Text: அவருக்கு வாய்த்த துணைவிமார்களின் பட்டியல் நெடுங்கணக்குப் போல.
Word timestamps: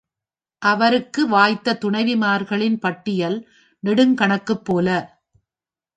அவருக்கு 0.61 1.27
வாய்த்த 1.27 1.77
துணைவிமார்களின் 1.83 2.79
பட்டியல் 2.79 3.37
நெடுங்கணக்குப் 3.83 4.63
போல. 4.63 4.87